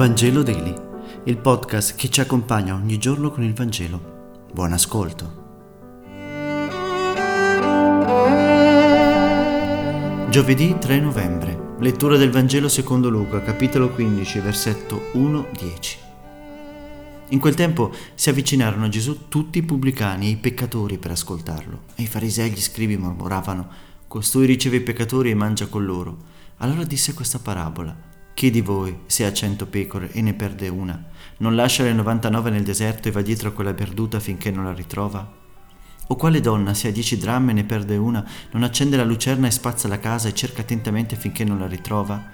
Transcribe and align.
Vangelo 0.00 0.42
Daily, 0.42 0.74
il 1.24 1.36
podcast 1.36 1.94
che 1.94 2.08
ci 2.08 2.22
accompagna 2.22 2.72
ogni 2.72 2.96
giorno 2.96 3.30
con 3.30 3.44
il 3.44 3.52
Vangelo. 3.52 4.46
Buon 4.50 4.72
ascolto. 4.72 5.38
Giovedì 10.30 10.74
3 10.78 11.00
novembre, 11.00 11.74
lettura 11.80 12.16
del 12.16 12.30
Vangelo 12.30 12.70
secondo 12.70 13.10
Luca, 13.10 13.42
capitolo 13.42 13.90
15, 13.90 14.38
versetto 14.38 15.10
1-10. 15.12 15.96
In 17.28 17.38
quel 17.38 17.54
tempo 17.54 17.92
si 18.14 18.30
avvicinarono 18.30 18.86
a 18.86 18.88
Gesù 18.88 19.28
tutti 19.28 19.58
i 19.58 19.62
pubblicani 19.64 20.28
e 20.28 20.30
i 20.30 20.36
peccatori 20.38 20.96
per 20.96 21.10
ascoltarlo, 21.10 21.82
e 21.96 22.04
i 22.04 22.06
farisei 22.06 22.48
e 22.48 22.52
gli 22.54 22.60
scrivi 22.62 22.96
mormoravano, 22.96 23.68
costui 24.08 24.46
riceve 24.46 24.76
i 24.76 24.80
peccatori 24.80 25.28
e 25.28 25.34
mangia 25.34 25.66
con 25.66 25.84
loro. 25.84 26.16
Allora 26.56 26.84
disse 26.84 27.12
questa 27.12 27.38
parabola. 27.38 28.09
Chi 28.40 28.50
di 28.50 28.62
voi, 28.62 29.00
se 29.04 29.26
ha 29.26 29.34
cento 29.34 29.66
pecore 29.66 30.12
e 30.12 30.22
ne 30.22 30.32
perde 30.32 30.68
una, 30.68 30.98
non 31.40 31.54
lascia 31.54 31.82
le 31.82 31.92
99 31.92 32.48
nel 32.48 32.62
deserto 32.62 33.06
e 33.06 33.10
va 33.10 33.20
dietro 33.20 33.50
a 33.50 33.52
quella 33.52 33.74
perduta 33.74 34.18
finché 34.18 34.50
non 34.50 34.64
la 34.64 34.72
ritrova? 34.72 35.30
O 36.06 36.16
quale 36.16 36.40
donna, 36.40 36.72
se 36.72 36.88
ha 36.88 36.90
dieci 36.90 37.18
dramme 37.18 37.50
e 37.50 37.54
ne 37.56 37.64
perde 37.64 37.98
una, 37.98 38.26
non 38.52 38.62
accende 38.62 38.96
la 38.96 39.04
lucerna 39.04 39.46
e 39.46 39.50
spazza 39.50 39.88
la 39.88 39.98
casa 39.98 40.28
e 40.28 40.34
cerca 40.34 40.62
attentamente 40.62 41.16
finché 41.16 41.44
non 41.44 41.58
la 41.58 41.66
ritrova? 41.66 42.24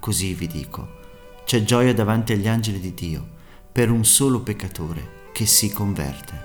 Così 0.00 0.34
vi 0.34 0.48
dico, 0.48 0.98
c'è 1.44 1.62
gioia 1.62 1.94
davanti 1.94 2.32
agli 2.32 2.48
angeli 2.48 2.80
di 2.80 2.92
Dio 2.92 3.24
per 3.70 3.88
un 3.88 4.04
solo 4.04 4.40
peccatore 4.40 5.28
che 5.32 5.46
si 5.46 5.70
converte. 5.70 6.41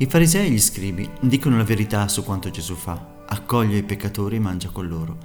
I 0.00 0.06
farisei 0.06 0.46
e 0.46 0.50
gli 0.50 0.58
scribi 0.58 1.10
dicono 1.20 1.58
la 1.58 1.62
verità 1.62 2.08
su 2.08 2.24
quanto 2.24 2.48
Gesù 2.48 2.74
fa, 2.74 3.24
accoglie 3.26 3.76
i 3.76 3.82
peccatori 3.82 4.36
e 4.36 4.40
mangia 4.40 4.70
con 4.70 4.88
loro, 4.88 5.18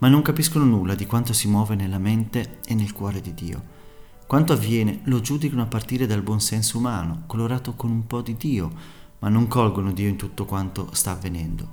ma 0.00 0.08
non 0.08 0.20
capiscono 0.20 0.66
nulla 0.66 0.94
di 0.94 1.06
quanto 1.06 1.32
si 1.32 1.48
muove 1.48 1.74
nella 1.74 1.96
mente 1.96 2.58
e 2.66 2.74
nel 2.74 2.92
cuore 2.92 3.22
di 3.22 3.32
Dio. 3.32 3.64
Quanto 4.26 4.52
avviene 4.52 5.00
lo 5.04 5.22
giudicano 5.22 5.62
a 5.62 5.66
partire 5.66 6.04
dal 6.04 6.20
buon 6.20 6.42
senso 6.42 6.76
umano, 6.76 7.22
colorato 7.24 7.72
con 7.72 7.90
un 7.90 8.06
po' 8.06 8.20
di 8.20 8.36
Dio, 8.36 8.70
ma 9.20 9.30
non 9.30 9.48
colgono 9.48 9.92
Dio 9.92 10.08
in 10.08 10.16
tutto 10.16 10.44
quanto 10.44 10.90
sta 10.92 11.12
avvenendo. 11.12 11.66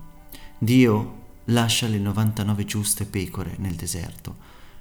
Dio 0.58 1.24
lascia 1.48 1.88
le 1.88 2.00
99 2.00 2.64
giuste 2.64 3.04
pecore 3.04 3.56
nel 3.58 3.76
deserto, 3.76 4.34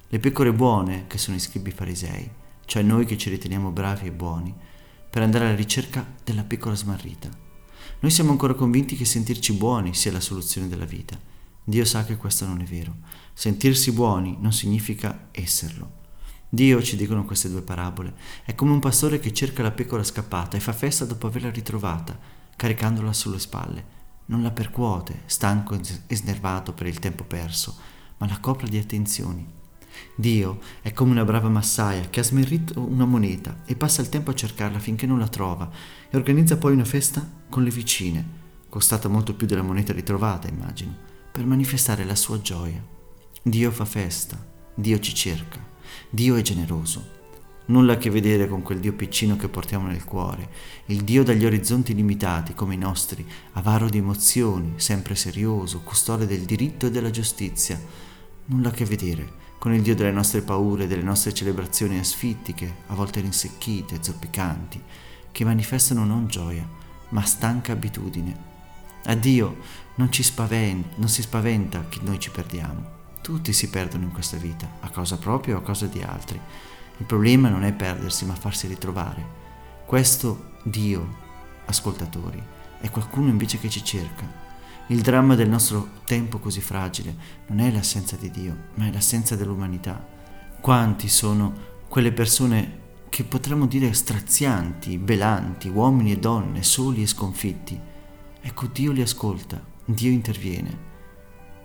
le 0.07 0.19
pecore 0.19 0.53
buone 0.53 1.07
che 1.07 1.17
sono 1.17 1.35
i 1.35 1.41
scribi 1.41 1.71
farisei, 1.71 2.31
cioè 2.63 2.83
noi 2.83 3.03
che 3.03 3.17
ci 3.17 3.29
riteniamo 3.29 3.69
bravi 3.69 4.07
e 4.07 4.11
buoni, 4.13 4.55
per 5.09 5.23
andare 5.23 5.47
alla 5.47 5.55
ricerca 5.55 6.07
della 6.23 6.43
pecora 6.43 6.73
smarrita. 6.73 7.43
Noi 7.99 8.11
siamo 8.11 8.31
ancora 8.31 8.53
convinti 8.53 8.95
che 8.95 9.05
sentirci 9.05 9.53
buoni 9.53 9.93
sia 9.93 10.11
la 10.11 10.19
soluzione 10.19 10.67
della 10.67 10.85
vita. 10.85 11.19
Dio 11.63 11.85
sa 11.85 12.05
che 12.05 12.17
questo 12.17 12.45
non 12.45 12.61
è 12.61 12.65
vero. 12.65 12.97
Sentirsi 13.33 13.91
buoni 13.91 14.37
non 14.39 14.53
significa 14.53 15.29
esserlo. 15.31 16.03
Dio, 16.47 16.81
ci 16.81 16.95
dicono 16.95 17.25
queste 17.25 17.49
due 17.49 17.61
parabole, 17.61 18.13
è 18.43 18.53
come 18.55 18.71
un 18.71 18.79
pastore 18.79 19.19
che 19.19 19.33
cerca 19.33 19.63
la 19.63 19.71
pecora 19.71 20.03
scappata 20.03 20.55
e 20.55 20.59
fa 20.59 20.73
festa 20.73 21.03
dopo 21.03 21.27
averla 21.27 21.49
ritrovata, 21.49 22.17
caricandola 22.55 23.11
sulle 23.11 23.39
spalle. 23.39 23.85
Non 24.27 24.41
la 24.41 24.51
percuote, 24.51 25.23
stanco 25.25 25.77
e 26.07 26.15
snervato 26.15 26.73
per 26.73 26.87
il 26.87 26.99
tempo 26.99 27.23
perso, 27.23 27.75
ma 28.17 28.27
la 28.27 28.39
copre 28.39 28.69
di 28.69 28.77
attenzioni. 28.77 29.45
Dio 30.15 30.59
è 30.81 30.93
come 30.93 31.11
una 31.11 31.25
brava 31.25 31.49
massaia 31.49 32.09
che 32.09 32.21
ha 32.21 32.23
smerrito 32.23 32.79
una 32.79 33.05
moneta 33.05 33.63
e 33.65 33.75
passa 33.75 34.01
il 34.01 34.09
tempo 34.09 34.31
a 34.31 34.35
cercarla 34.35 34.79
finché 34.79 35.05
non 35.05 35.19
la 35.19 35.27
trova 35.27 35.69
e 36.09 36.15
organizza 36.15 36.57
poi 36.57 36.73
una 36.73 36.85
festa 36.85 37.27
con 37.49 37.63
le 37.63 37.69
vicine, 37.69 38.25
costata 38.69 39.07
molto 39.07 39.33
più 39.33 39.47
della 39.47 39.61
moneta 39.61 39.93
ritrovata, 39.93 40.47
immagino, 40.47 40.95
per 41.31 41.45
manifestare 41.45 42.03
la 42.05 42.15
sua 42.15 42.39
gioia. 42.41 42.83
Dio 43.41 43.71
fa 43.71 43.85
festa, 43.85 44.43
Dio 44.73 44.99
ci 44.99 45.13
cerca, 45.13 45.59
Dio 46.09 46.35
è 46.35 46.41
generoso. 46.41 47.13
Nulla 47.67 47.93
a 47.93 47.97
che 47.97 48.11
vedere 48.11 48.47
con 48.47 48.61
quel 48.61 48.79
Dio 48.79 48.93
piccino 48.93 49.37
che 49.37 49.47
portiamo 49.49 49.87
nel 49.87 50.03
cuore, 50.03 50.49
il 50.87 51.03
Dio 51.03 51.23
dagli 51.23 51.45
orizzonti 51.45 51.95
limitati 51.95 52.53
come 52.53 52.75
i 52.75 52.77
nostri, 52.77 53.25
avaro 53.53 53.89
di 53.89 53.97
emozioni, 53.97 54.73
sempre 54.75 55.15
serioso, 55.15 55.81
custode 55.81 56.27
del 56.27 56.41
diritto 56.41 56.85
e 56.85 56.91
della 56.91 57.09
giustizia. 57.09 57.81
Nulla 58.45 58.69
a 58.69 58.71
che 58.71 58.85
vedere 58.85 59.43
con 59.65 59.73
il 59.73 59.81
Dio 59.81 59.95
delle 59.95 60.11
nostre 60.11 60.43
paure, 60.43 60.85
delle 60.85 61.01
nostre 61.01 61.33
celebrazioni 61.33 61.97
asfittiche, 61.97 62.71
a 62.85 62.93
volte 62.93 63.21
rinsecchite, 63.21 63.97
zoppicanti, 63.99 64.79
che 65.31 65.43
manifestano 65.43 66.05
non 66.05 66.27
gioia, 66.27 66.69
ma 67.09 67.23
stanca 67.23 67.71
abitudine. 67.71 68.37
A 69.05 69.15
Dio 69.15 69.57
non, 69.95 70.13
spaventa, 70.13 70.89
non 70.97 71.09
si 71.09 71.23
spaventa 71.23 71.83
che 71.89 71.97
noi 72.03 72.19
ci 72.19 72.29
perdiamo. 72.29 72.89
Tutti 73.23 73.51
si 73.53 73.71
perdono 73.71 74.03
in 74.03 74.11
questa 74.11 74.37
vita, 74.37 74.69
a 74.81 74.89
causa 74.89 75.17
propria 75.17 75.55
o 75.55 75.57
a 75.57 75.63
causa 75.63 75.87
di 75.87 76.03
altri. 76.03 76.39
Il 76.97 77.05
problema 77.07 77.49
non 77.49 77.63
è 77.63 77.73
perdersi, 77.73 78.23
ma 78.23 78.35
farsi 78.35 78.67
ritrovare. 78.67 79.25
Questo 79.83 80.57
Dio, 80.61 81.15
ascoltatori, 81.65 82.39
è 82.81 82.91
qualcuno 82.91 83.29
invece 83.29 83.57
che 83.57 83.71
ci 83.71 83.83
cerca, 83.83 84.31
il 84.89 85.01
dramma 85.01 85.33
del 85.33 85.49
nostro 85.49 85.89
tempo 86.05 86.37
così 86.37 86.61
fragile 86.61 87.15
non 87.47 87.59
è 87.59 87.71
l'assenza 87.71 88.15
di 88.17 88.29
Dio, 88.29 88.55
ma 88.75 88.85
è 88.85 88.91
l'assenza 88.91 89.35
dell'umanità. 89.35 90.05
Quanti 90.61 91.07
sono 91.09 91.53
quelle 91.87 92.11
persone 92.11 92.83
che 93.09 93.23
potremmo 93.23 93.65
dire 93.65 93.93
strazianti, 93.93 94.99
belanti, 94.99 95.69
uomini 95.69 96.11
e 96.11 96.17
donne, 96.17 96.61
soli 96.61 97.01
e 97.01 97.07
sconfitti? 97.07 97.79
Ecco, 98.39 98.67
Dio 98.67 98.91
li 98.91 99.01
ascolta, 99.01 99.59
Dio 99.85 100.11
interviene. 100.11 100.77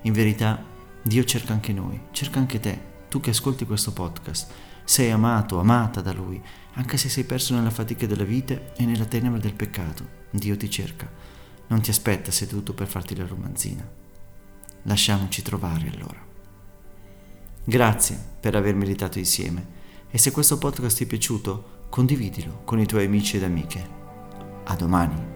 In 0.03 0.14
verità, 0.14 0.64
Dio 1.03 1.22
cerca 1.25 1.53
anche 1.53 1.75
noi, 1.75 2.00
cerca 2.12 2.38
anche 2.38 2.59
te, 2.59 2.80
tu 3.10 3.20
che 3.20 3.30
ascolti 3.30 3.66
questo 3.66 3.92
podcast. 3.92 4.50
Sei 4.84 5.10
amato, 5.10 5.60
amata 5.60 6.00
da 6.00 6.12
Lui, 6.12 6.41
anche 6.75 6.97
se 6.97 7.10
sei 7.10 7.25
perso 7.25 7.54
nella 7.54 7.69
fatica 7.69 8.06
della 8.06 8.25
vita 8.25 8.54
e 8.75 8.86
nella 8.86 9.04
tenebra 9.04 9.38
del 9.38 9.53
peccato. 9.53 10.19
Dio 10.30 10.56
ti 10.56 10.70
cerca 10.70 11.38
non 11.70 11.81
ti 11.81 11.91
aspetta 11.91 12.31
seduto 12.31 12.75
per 12.75 12.86
farti 12.86 13.16
la 13.16 13.26
romanzina. 13.26 13.88
Lasciamoci 14.82 15.42
trovare 15.42 15.88
allora. 15.88 16.19
Grazie 17.64 18.19
per 18.41 18.56
aver 18.56 18.75
meditato 18.75 19.19
insieme 19.19 19.78
e 20.10 20.19
se 20.19 20.32
questo 20.32 20.59
podcast 20.59 20.97
ti 20.97 21.04
è 21.04 21.06
piaciuto, 21.06 21.86
condividilo 21.88 22.62
con 22.64 22.80
i 22.80 22.86
tuoi 22.86 23.04
amici 23.04 23.36
ed 23.36 23.44
amiche. 23.44 23.88
A 24.64 24.75
domani. 24.75 25.29